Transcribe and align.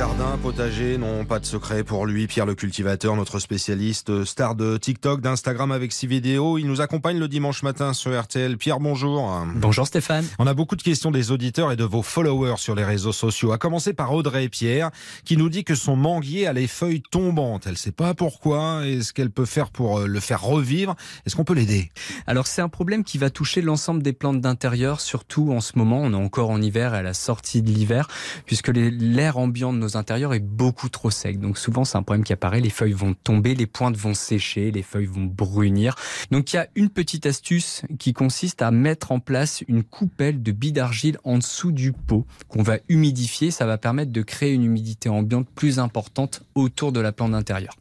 Jardin, 0.00 0.38
potager, 0.42 0.96
non, 0.96 1.26
pas 1.26 1.40
de 1.40 1.44
secret 1.44 1.84
pour 1.84 2.06
lui. 2.06 2.26
Pierre 2.26 2.46
le 2.46 2.54
cultivateur, 2.54 3.16
notre 3.16 3.38
spécialiste 3.38 4.24
star 4.24 4.54
de 4.54 4.78
TikTok, 4.78 5.20
d'Instagram 5.20 5.72
avec 5.72 5.92
ses 5.92 6.06
vidéos. 6.06 6.56
Il 6.56 6.68
nous 6.68 6.80
accompagne 6.80 7.18
le 7.18 7.28
dimanche 7.28 7.62
matin 7.62 7.92
sur 7.92 8.18
RTL. 8.18 8.56
Pierre, 8.56 8.80
bonjour. 8.80 9.30
Bonjour 9.56 9.86
Stéphane. 9.86 10.24
On 10.38 10.46
a 10.46 10.54
beaucoup 10.54 10.76
de 10.76 10.80
questions 10.82 11.10
des 11.10 11.32
auditeurs 11.32 11.70
et 11.70 11.76
de 11.76 11.84
vos 11.84 12.00
followers 12.00 12.56
sur 12.56 12.74
les 12.74 12.82
réseaux 12.82 13.12
sociaux. 13.12 13.52
À 13.52 13.58
commencer 13.58 13.92
par 13.92 14.14
Audrey 14.14 14.48
Pierre, 14.48 14.90
qui 15.26 15.36
nous 15.36 15.50
dit 15.50 15.64
que 15.64 15.74
son 15.74 15.96
manguier 15.96 16.46
a 16.46 16.54
les 16.54 16.66
feuilles 16.66 17.02
tombantes. 17.02 17.66
Elle 17.66 17.72
ne 17.72 17.76
sait 17.76 17.92
pas 17.92 18.14
pourquoi 18.14 18.86
et 18.86 19.02
ce 19.02 19.12
qu'elle 19.12 19.30
peut 19.30 19.44
faire 19.44 19.68
pour 19.68 19.98
euh, 19.98 20.06
le 20.06 20.20
faire 20.20 20.40
revivre. 20.40 20.96
Est-ce 21.26 21.36
qu'on 21.36 21.44
peut 21.44 21.52
l'aider? 21.52 21.90
Alors 22.26 22.46
c'est 22.46 22.62
un 22.62 22.70
problème 22.70 23.04
qui 23.04 23.18
va 23.18 23.28
toucher 23.28 23.60
l'ensemble 23.60 24.02
des 24.02 24.14
plantes 24.14 24.40
d'intérieur, 24.40 25.02
surtout 25.02 25.52
en 25.52 25.60
ce 25.60 25.72
moment. 25.76 26.00
On 26.00 26.14
est 26.14 26.24
encore 26.24 26.48
en 26.48 26.62
hiver, 26.62 26.94
à 26.94 27.02
la 27.02 27.12
sortie 27.12 27.60
de 27.60 27.70
l'hiver, 27.70 28.08
puisque 28.46 28.68
l'air 28.68 29.36
ambiant 29.36 29.74
nos 29.74 29.89
intérieurs 29.96 30.34
est 30.34 30.40
beaucoup 30.40 30.88
trop 30.88 31.10
sec. 31.10 31.40
Donc 31.40 31.58
souvent, 31.58 31.84
c'est 31.84 31.98
un 31.98 32.02
problème 32.02 32.24
qui 32.24 32.32
apparaît. 32.32 32.60
Les 32.60 32.70
feuilles 32.70 32.92
vont 32.92 33.14
tomber, 33.14 33.54
les 33.54 33.66
pointes 33.66 33.96
vont 33.96 34.14
sécher, 34.14 34.70
les 34.70 34.82
feuilles 34.82 35.06
vont 35.06 35.24
brunir. 35.24 35.94
Donc 36.30 36.52
il 36.52 36.56
y 36.56 36.58
a 36.58 36.68
une 36.74 36.88
petite 36.88 37.26
astuce 37.26 37.82
qui 37.98 38.12
consiste 38.12 38.62
à 38.62 38.70
mettre 38.70 39.12
en 39.12 39.20
place 39.20 39.62
une 39.68 39.82
coupelle 39.82 40.42
de 40.42 40.52
billes 40.52 40.72
d'argile 40.72 41.18
en 41.24 41.38
dessous 41.38 41.72
du 41.72 41.92
pot 41.92 42.26
qu'on 42.48 42.62
va 42.62 42.78
humidifier. 42.88 43.50
Ça 43.50 43.66
va 43.66 43.78
permettre 43.78 44.12
de 44.12 44.22
créer 44.22 44.52
une 44.52 44.64
humidité 44.64 45.08
ambiante 45.08 45.48
plus 45.54 45.78
importante 45.78 46.42
autour 46.54 46.92
de 46.92 47.00
la 47.00 47.12
plante 47.12 47.34
intérieure. 47.34 47.74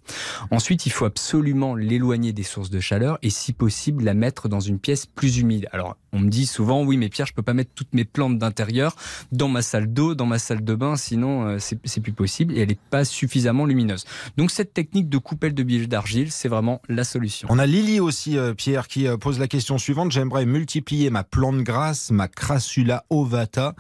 Ensuite, 0.52 0.85
il 0.85 0.91
faut 0.91 1.05
absolument 1.05 1.76
l'éloigner 1.76 2.34
des 2.34 2.44
sources 2.44 2.70
de 2.70 2.80
chaleur 2.80 3.20
et 3.21 3.30
si 3.30 3.54
possible 3.54 4.04
la 4.04 4.13
mettre 4.13 4.49
dans 4.49 4.60
une 4.60 4.80
pièce 4.80 5.05
plus 5.05 5.40
humide. 5.40 5.68
Alors 5.71 5.98
on 6.12 6.20
me 6.20 6.30
dit 6.30 6.46
souvent 6.46 6.84
oui 6.84 6.98
mais 6.98 7.10
Pierre 7.10 7.27
je 7.27 7.34
peux 7.34 7.41
pas 7.41 7.54
mettre 7.54 7.71
toutes 7.76 7.94
mes 7.94 8.05
plantes 8.05 8.38
d'intérieur 8.38 8.96
dans 9.32 9.48
ma 9.48 9.62
salle 9.62 9.91
d'eau, 9.91 10.16
dans 10.16 10.26
ma 10.26 10.40
salle 10.40 10.63
de 10.63 10.76
bain 10.76 10.96
sinon 10.96 11.48
euh, 11.48 11.57
c'est 11.60 11.98
plus 11.99 12.13
possible 12.13 12.57
et 12.57 12.61
elle 12.61 12.69
n'est 12.69 12.79
pas 12.89 13.05
suffisamment 13.05 13.65
lumineuse. 13.65 14.05
Donc 14.37 14.51
cette 14.51 14.73
technique 14.73 15.09
de 15.09 15.17
coupelle 15.17 15.53
de 15.53 15.63
billes 15.63 15.87
d'argile, 15.87 16.31
c'est 16.31 16.47
vraiment 16.47 16.81
la 16.89 17.03
solution. 17.03 17.47
On 17.51 17.59
a 17.59 17.65
Lily 17.65 17.99
aussi, 17.99 18.37
euh, 18.37 18.53
Pierre, 18.53 18.87
qui 18.87 19.07
euh, 19.07 19.17
pose 19.17 19.39
la 19.39 19.47
question 19.47 19.77
suivante. 19.77 20.11
J'aimerais 20.11 20.45
multiplier 20.45 21.09
ma 21.09 21.23
plante 21.23 21.61
grasse, 21.61 22.11
ma 22.11 22.27
crassula 22.27 23.05
ovata. 23.09 23.75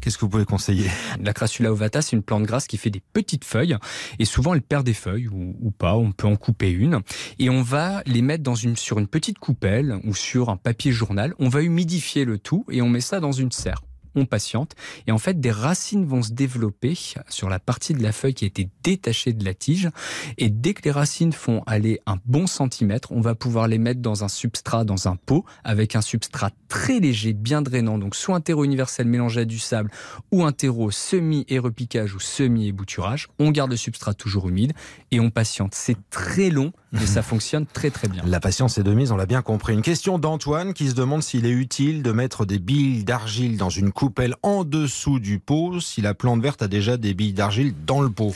Qu'est-ce 0.00 0.16
que 0.16 0.22
vous 0.22 0.30
pouvez 0.30 0.44
conseiller? 0.44 0.90
La 1.22 1.32
crassula 1.32 1.72
ovata, 1.72 2.02
c'est 2.02 2.16
une 2.16 2.22
plante 2.22 2.44
grasse 2.44 2.66
qui 2.66 2.76
fait 2.76 2.90
des 2.90 3.02
petites 3.12 3.44
feuilles 3.44 3.76
et 4.18 4.24
souvent 4.24 4.54
elle 4.54 4.62
perd 4.62 4.84
des 4.84 4.94
feuilles 4.94 5.28
ou, 5.28 5.56
ou 5.60 5.70
pas. 5.70 5.96
On 5.96 6.12
peut 6.12 6.26
en 6.26 6.36
couper 6.36 6.70
une 6.70 7.00
et 7.38 7.50
on 7.50 7.62
va 7.62 8.02
les 8.06 8.22
mettre 8.22 8.42
dans 8.42 8.54
une, 8.54 8.76
sur 8.76 8.98
une 8.98 9.08
petite 9.08 9.38
coupelle 9.38 9.98
ou 10.04 10.14
sur 10.14 10.48
un 10.50 10.56
papier 10.56 10.92
journal. 10.92 11.34
On 11.38 11.48
va 11.48 11.62
humidifier 11.62 12.24
le 12.24 12.38
tout 12.38 12.64
et 12.70 12.82
on 12.82 12.88
met 12.88 13.00
ça 13.00 13.20
dans 13.20 13.32
une 13.32 13.52
serre 13.52 13.82
on 14.14 14.26
patiente. 14.26 14.74
Et 15.06 15.12
en 15.12 15.18
fait, 15.18 15.40
des 15.40 15.50
racines 15.50 16.04
vont 16.04 16.22
se 16.22 16.32
développer 16.32 16.96
sur 17.28 17.48
la 17.48 17.58
partie 17.58 17.94
de 17.94 18.02
la 18.02 18.12
feuille 18.12 18.34
qui 18.34 18.44
a 18.44 18.48
été 18.48 18.68
détachée 18.82 19.32
de 19.32 19.44
la 19.44 19.54
tige. 19.54 19.90
Et 20.36 20.50
dès 20.50 20.74
que 20.74 20.82
les 20.84 20.90
racines 20.90 21.32
font 21.32 21.62
aller 21.66 22.00
un 22.06 22.18
bon 22.24 22.46
centimètre, 22.46 23.12
on 23.12 23.20
va 23.20 23.34
pouvoir 23.34 23.68
les 23.68 23.78
mettre 23.78 24.00
dans 24.00 24.24
un 24.24 24.28
substrat, 24.28 24.84
dans 24.84 25.08
un 25.08 25.16
pot, 25.16 25.44
avec 25.64 25.96
un 25.96 26.00
substrat 26.00 26.50
très 26.68 27.00
léger, 27.00 27.32
bien 27.32 27.62
drainant. 27.62 27.98
Donc 27.98 28.14
soit 28.14 28.36
un 28.36 28.40
terreau 28.40 28.64
universel 28.64 29.06
mélangé 29.06 29.40
à 29.40 29.44
du 29.44 29.58
sable 29.58 29.90
ou 30.32 30.44
un 30.44 30.52
terreau 30.52 30.90
semi-érepiquage 30.90 32.14
ou 32.14 32.20
semi-ébouturage. 32.20 33.28
On 33.38 33.50
garde 33.50 33.70
le 33.70 33.76
substrat 33.76 34.14
toujours 34.14 34.48
humide 34.48 34.72
et 35.10 35.20
on 35.20 35.30
patiente. 35.30 35.74
C'est 35.74 35.96
très 36.10 36.50
long, 36.50 36.72
mais 36.92 37.06
ça 37.06 37.22
fonctionne 37.22 37.66
très 37.66 37.90
très 37.90 38.08
bien. 38.08 38.22
La 38.26 38.40
patience 38.40 38.78
est 38.78 38.82
de 38.82 38.92
mise, 38.92 39.12
on 39.12 39.16
l'a 39.16 39.26
bien 39.26 39.42
compris. 39.42 39.74
Une 39.74 39.82
question 39.82 40.18
d'Antoine 40.18 40.74
qui 40.74 40.88
se 40.88 40.94
demande 40.94 41.22
s'il 41.22 41.46
est 41.46 41.50
utile 41.50 42.02
de 42.02 42.12
mettre 42.12 42.46
des 42.46 42.58
billes 42.58 43.04
d'argile 43.04 43.56
dans 43.56 43.70
une 43.70 43.92
coupelle 43.92 44.34
en 44.42 44.64
dessous 44.64 45.18
du 45.20 45.38
pot 45.38 45.80
si 45.80 46.00
la 46.00 46.14
plante 46.14 46.42
verte 46.42 46.62
a 46.62 46.68
déjà 46.68 46.96
des 46.96 47.14
billes 47.14 47.34
d'argile 47.34 47.74
dans 47.86 48.00
le 48.00 48.10
pot. 48.10 48.34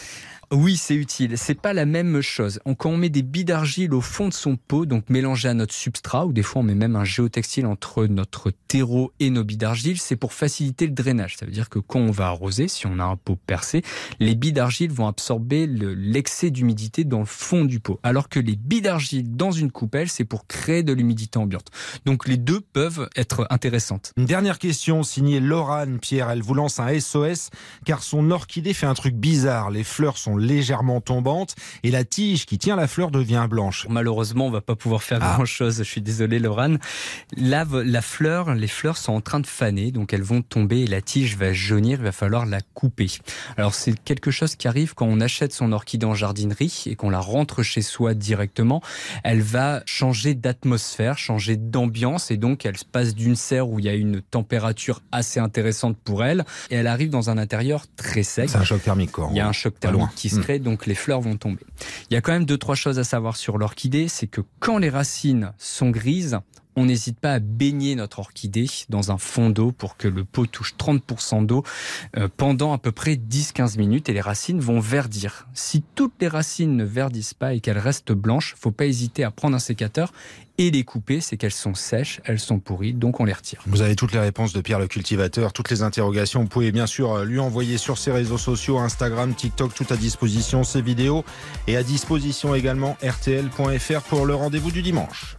Oui, 0.52 0.76
c'est 0.76 0.94
utile. 0.94 1.38
C'est 1.38 1.54
pas 1.54 1.72
la 1.72 1.86
même 1.86 2.20
chose. 2.20 2.60
Quand 2.76 2.90
on 2.90 2.98
met 2.98 3.08
des 3.08 3.22
billes 3.22 3.46
d'argile 3.46 3.94
au 3.94 4.02
fond 4.02 4.28
de 4.28 4.34
son 4.34 4.56
pot, 4.56 4.84
donc 4.84 5.08
mélangées 5.08 5.48
à 5.48 5.54
notre 5.54 5.72
substrat, 5.72 6.26
ou 6.26 6.34
des 6.34 6.42
fois 6.42 6.60
on 6.60 6.64
met 6.64 6.74
même 6.74 6.94
un 6.94 7.04
géotextile 7.04 7.64
entre 7.64 8.04
notre 8.04 8.52
terreau 8.68 9.12
et 9.18 9.30
nos 9.30 9.44
billes 9.44 9.56
d'argile, 9.56 9.98
c'est 9.98 10.14
pour 10.14 10.34
faciliter 10.34 10.86
le 10.86 10.92
drainage. 10.92 11.38
Ça 11.38 11.46
veut 11.46 11.52
dire 11.52 11.70
que 11.70 11.78
quand 11.78 12.00
on 12.00 12.10
va 12.10 12.26
arroser, 12.26 12.68
si 12.68 12.86
on 12.86 12.98
a 12.98 13.04
un 13.04 13.16
pot 13.16 13.38
percé, 13.46 13.80
les 14.20 14.34
billes 14.34 14.52
d'argile 14.52 14.92
vont 14.92 15.06
absorber 15.06 15.66
l'excès 15.66 16.50
d'humidité 16.50 17.04
dans 17.04 17.20
le 17.20 17.24
fond 17.24 17.64
du 17.64 17.80
pot. 17.80 17.98
Alors 18.02 18.28
que 18.28 18.38
les 18.38 18.56
billes 18.56 18.82
d'argile 18.82 19.34
dans 19.34 19.52
une 19.52 19.72
coupelle, 19.72 20.10
c'est 20.10 20.26
pour 20.26 20.46
créer 20.46 20.82
de 20.82 20.92
l'humidité 20.92 21.38
ambiante. 21.38 21.68
Donc 22.04 22.28
les 22.28 22.36
deux 22.36 22.60
peuvent 22.60 23.08
être 23.16 23.46
intéressantes. 23.48 24.12
Une 24.18 24.26
dernière 24.26 24.58
question 24.58 25.02
signée 25.02 25.40
Laurane 25.40 25.98
Pierre. 25.98 26.28
Elle 26.28 26.42
vous 26.42 26.52
lance 26.52 26.78
un 26.78 27.00
SOS 27.00 27.48
car 27.86 28.02
son 28.02 28.30
orchidée 28.30 28.74
fait 28.74 28.84
un 28.84 28.92
truc 28.92 29.14
bizarre. 29.14 29.70
Les 29.70 29.82
fleurs 29.82 30.18
sont 30.18 30.41
légèrement 30.42 31.00
tombante 31.00 31.54
et 31.82 31.90
la 31.90 32.04
tige 32.04 32.46
qui 32.46 32.58
tient 32.58 32.76
la 32.76 32.86
fleur 32.88 33.10
devient 33.10 33.46
blanche. 33.48 33.86
Malheureusement, 33.88 34.46
on 34.46 34.50
va 34.50 34.60
pas 34.60 34.76
pouvoir 34.76 35.02
faire 35.02 35.18
Ah. 35.22 35.34
grand 35.36 35.44
chose. 35.44 35.78
Je 35.78 35.82
suis 35.84 36.00
désolé, 36.00 36.38
Laurent. 36.38 36.76
Là, 37.36 37.64
la 37.84 38.02
fleur, 38.02 38.54
les 38.54 38.66
fleurs 38.68 38.96
sont 38.96 39.12
en 39.12 39.20
train 39.20 39.40
de 39.40 39.46
faner, 39.46 39.90
donc 39.92 40.12
elles 40.12 40.22
vont 40.22 40.42
tomber 40.42 40.80
et 40.80 40.86
la 40.86 41.00
tige 41.00 41.36
va 41.36 41.52
jaunir. 41.52 41.98
Il 42.00 42.04
va 42.04 42.12
falloir 42.12 42.46
la 42.46 42.60
couper. 42.74 43.10
Alors 43.56 43.74
c'est 43.74 43.98
quelque 44.02 44.30
chose 44.30 44.56
qui 44.56 44.68
arrive 44.68 44.94
quand 44.94 45.06
on 45.06 45.20
achète 45.20 45.52
son 45.52 45.72
orchidée 45.72 46.06
en 46.06 46.14
jardinerie 46.14 46.84
et 46.86 46.94
qu'on 46.96 47.10
la 47.10 47.20
rentre 47.20 47.62
chez 47.62 47.82
soi 47.82 48.14
directement. 48.14 48.82
Elle 49.24 49.42
va 49.42 49.82
changer 49.86 50.34
d'atmosphère, 50.34 51.18
changer 51.18 51.56
d'ambiance 51.56 52.30
et 52.30 52.36
donc 52.36 52.64
elle 52.66 52.76
se 52.76 52.84
passe 52.84 53.14
d'une 53.14 53.36
serre 53.36 53.68
où 53.68 53.78
il 53.78 53.84
y 53.84 53.88
a 53.88 53.94
une 53.94 54.20
température 54.22 55.00
assez 55.12 55.40
intéressante 55.40 55.96
pour 56.04 56.24
elle 56.24 56.44
et 56.70 56.76
elle 56.76 56.86
arrive 56.86 57.10
dans 57.10 57.30
un 57.30 57.38
intérieur 57.38 57.84
très 57.96 58.22
sec. 58.22 58.48
C'est 58.50 58.56
un 58.58 58.64
choc 58.64 58.82
thermique 58.82 59.12
quoi. 59.12 59.28
Il 59.30 59.36
y 59.36 59.40
a 59.40 59.48
un 59.48 59.52
choc 59.52 59.78
thermique 59.78 60.14
qui 60.16 60.28
crée, 60.40 60.58
donc 60.58 60.86
les 60.86 60.94
fleurs 60.94 61.20
vont 61.20 61.36
tomber. 61.36 61.64
Il 62.10 62.14
y 62.14 62.16
a 62.16 62.20
quand 62.20 62.32
même 62.32 62.44
deux, 62.44 62.58
trois 62.58 62.74
choses 62.74 62.98
à 62.98 63.04
savoir 63.04 63.36
sur 63.36 63.58
l'orchidée, 63.58 64.08
c'est 64.08 64.26
que 64.26 64.40
quand 64.60 64.78
les 64.78 64.90
racines 64.90 65.52
sont 65.58 65.90
grises, 65.90 66.38
on 66.76 66.86
n'hésite 66.86 67.18
pas 67.18 67.34
à 67.34 67.38
baigner 67.38 67.94
notre 67.94 68.18
orchidée 68.18 68.66
dans 68.88 69.12
un 69.12 69.18
fond 69.18 69.50
d'eau 69.50 69.72
pour 69.72 69.96
que 69.96 70.08
le 70.08 70.24
pot 70.24 70.46
touche 70.46 70.74
30% 70.78 71.46
d'eau 71.46 71.64
euh, 72.16 72.28
pendant 72.36 72.72
à 72.72 72.78
peu 72.78 72.92
près 72.92 73.14
10-15 73.14 73.78
minutes 73.78 74.08
et 74.08 74.12
les 74.12 74.20
racines 74.20 74.60
vont 74.60 74.80
verdir. 74.80 75.48
Si 75.54 75.82
toutes 75.94 76.14
les 76.20 76.28
racines 76.28 76.76
ne 76.76 76.84
verdissent 76.84 77.34
pas 77.34 77.54
et 77.54 77.60
qu'elles 77.60 77.78
restent 77.78 78.12
blanches, 78.12 78.54
faut 78.58 78.70
pas 78.70 78.86
hésiter 78.86 79.24
à 79.24 79.30
prendre 79.30 79.56
un 79.56 79.60
sécateur 79.60 80.12
et 80.58 80.70
les 80.70 80.84
couper, 80.84 81.20
c'est 81.20 81.36
qu'elles 81.36 81.50
sont 81.50 81.74
sèches, 81.74 82.20
elles 82.24 82.38
sont 82.38 82.58
pourries, 82.58 82.92
donc 82.92 83.20
on 83.20 83.24
les 83.24 83.32
retire. 83.32 83.62
Vous 83.66 83.82
avez 83.82 83.96
toutes 83.96 84.12
les 84.12 84.18
réponses 84.18 84.52
de 84.52 84.60
Pierre 84.60 84.78
le 84.78 84.86
cultivateur, 84.86 85.52
toutes 85.52 85.70
les 85.70 85.82
interrogations. 85.82 86.42
Vous 86.42 86.48
pouvez 86.48 86.72
bien 86.72 86.86
sûr 86.86 87.12
euh, 87.12 87.24
lui 87.24 87.38
envoyer 87.38 87.78
sur 87.78 87.98
ses 87.98 88.12
réseaux 88.12 88.38
sociaux, 88.38 88.78
Instagram, 88.78 89.34
TikTok, 89.34 89.74
tout 89.74 89.86
à 89.90 89.96
disposition, 89.96 90.62
ses 90.62 90.82
vidéos 90.82 91.24
et 91.66 91.76
à 91.76 91.82
disposition 91.82 92.54
également 92.54 92.96
rtl.fr 93.02 94.02
pour 94.02 94.26
le 94.26 94.34
rendez-vous 94.34 94.70
du 94.70 94.82
dimanche. 94.82 95.36